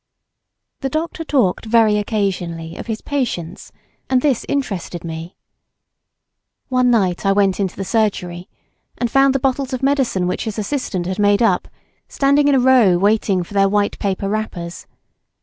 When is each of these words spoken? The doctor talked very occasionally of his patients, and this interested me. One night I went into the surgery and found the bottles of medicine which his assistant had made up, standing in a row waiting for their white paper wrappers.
The 0.79 0.89
doctor 0.89 1.23
talked 1.23 1.65
very 1.65 1.97
occasionally 1.99 2.75
of 2.75 2.87
his 2.87 3.01
patients, 3.01 3.71
and 4.09 4.19
this 4.23 4.47
interested 4.49 5.03
me. 5.03 5.35
One 6.69 6.89
night 6.89 7.23
I 7.23 7.31
went 7.33 7.59
into 7.59 7.75
the 7.75 7.85
surgery 7.85 8.49
and 8.97 9.11
found 9.11 9.35
the 9.35 9.39
bottles 9.39 9.73
of 9.73 9.83
medicine 9.83 10.25
which 10.25 10.45
his 10.45 10.57
assistant 10.57 11.05
had 11.05 11.19
made 11.19 11.43
up, 11.43 11.67
standing 12.07 12.47
in 12.47 12.55
a 12.55 12.59
row 12.59 12.97
waiting 12.97 13.43
for 13.43 13.53
their 13.53 13.69
white 13.69 13.99
paper 13.99 14.27
wrappers. 14.27 14.87